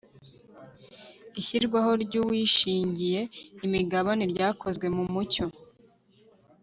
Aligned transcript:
ishyirwaho 1.39 1.91
ry'uwishingiye 2.03 3.21
imigabane 3.65 4.23
ryakozwe 4.33 4.85
mu 4.95 5.03
mucyo 5.13 5.45